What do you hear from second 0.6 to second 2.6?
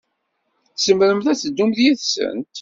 Tzemremt ad teddumt yid-sent.